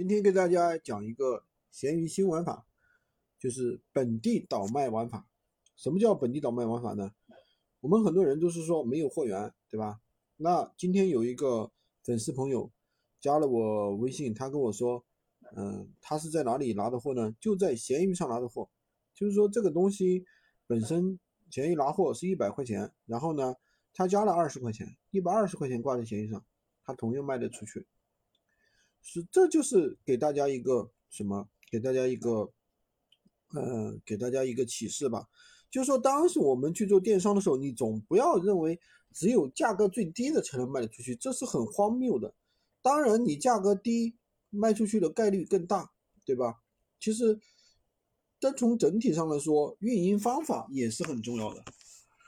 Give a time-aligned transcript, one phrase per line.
[0.00, 2.66] 今天给大家讲一个闲鱼新玩法，
[3.38, 5.28] 就是本地倒卖玩法。
[5.76, 7.12] 什么叫本地倒卖玩法呢？
[7.80, 10.00] 我们很多人都是说没有货源，对吧？
[10.38, 11.70] 那今天有一个
[12.02, 12.72] 粉丝朋友
[13.20, 15.04] 加了我微信，他跟我说，
[15.54, 17.36] 嗯，他是在哪里拿的货呢？
[17.38, 18.70] 就在闲鱼上拿的货。
[19.14, 20.24] 就是说这个东西
[20.66, 21.20] 本身
[21.50, 23.54] 闲鱼拿货是一百块钱，然后呢，
[23.92, 26.42] 他加了二十块钱，一百二十块钱挂在闲鱼上，
[26.86, 27.86] 他同样卖得出去。
[29.02, 31.48] 是，这就是给大家一个什么？
[31.70, 32.52] 给大家一个，
[33.54, 35.28] 呃，给大家一个启示吧。
[35.70, 38.78] 就是说，当时我们去做电商的时候，你总不要认为
[39.12, 42.34] 只有价格最低的才能卖得出去，这是很荒谬的。
[42.82, 44.16] 当然，你价格低，
[44.50, 45.92] 卖出去的概率更大，
[46.24, 46.62] 对吧？
[46.98, 47.38] 其实，
[48.40, 51.64] 但从整体上来说，运营方法也是很重要的。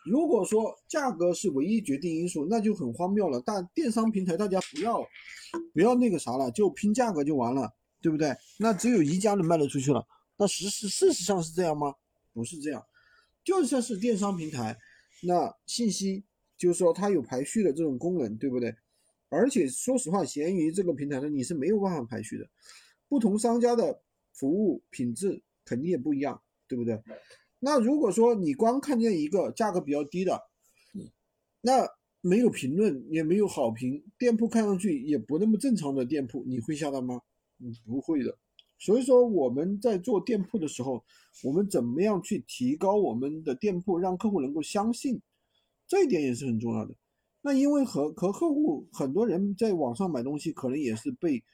[0.05, 3.42] 如果说价格是唯一决定因素，那就很荒谬了。
[3.45, 5.02] 但电商平台大家不要
[5.73, 8.34] 不要那个啥了，就拼价格就完了，对不对？
[8.59, 10.05] 那只有一家能卖得出去了。
[10.37, 11.94] 那实事事实上是这样吗？
[12.33, 12.84] 不是这样。
[13.44, 14.77] 就算是电商平台，
[15.22, 16.25] 那信息
[16.56, 18.75] 就是说它有排序的这种功能，对不对？
[19.28, 22.47] 而且说实话，闲鱼这个平台呢，你是没有办法排序的。
[23.09, 24.00] 不同商家的
[24.33, 27.00] 服务品质肯定也不一样，对不对？
[27.64, 30.42] 那如果说你光看见一个价格比较低的，
[31.60, 31.88] 那
[32.20, 37.20] 没有评论也没有好评，店铺看上去也不那么正常的店铺，你会下单吗？
[37.60, 38.36] 嗯，不会的。
[38.80, 41.04] 所以说我们在做店铺的时候，
[41.44, 45.22] 我们怎么样去提高我们的店铺，让客户能够相信，
[45.86, 46.92] 这一点也是很重要的。
[47.42, 51.44] 那因为和和客户很多人在网上买东西，可能也是被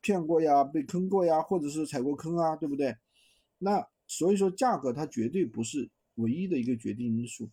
[0.00, 2.96] 骗过呀，被坑过呀，或者是踩过坑啊，对不对？
[3.58, 3.86] 那。
[4.08, 7.48] 所以说，价格它绝对不是唯一的一个决定因素。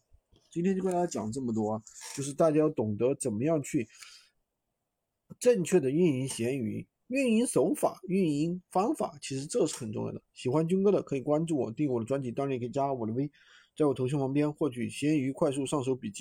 [0.49, 1.83] 今天就跟大家讲这么多啊，
[2.15, 3.87] 就是大家要懂得怎么样去
[5.37, 10.21] 正确的运营闲鱼，运营手法、运营方法，其实这是很重要的。
[10.33, 13.29] 喜欢军哥的可以关注我，订我的专辑，当然也可以加我的微，
[13.75, 16.13] 在我头像旁边获取闲鱼快速上手笔记。